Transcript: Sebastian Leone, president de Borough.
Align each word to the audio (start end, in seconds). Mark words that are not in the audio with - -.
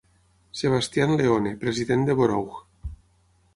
Sebastian 0.61 1.13
Leone, 1.19 1.53
president 1.65 2.09
de 2.09 2.17
Borough. 2.23 2.59